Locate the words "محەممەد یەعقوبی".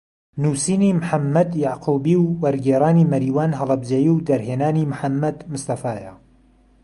0.99-2.15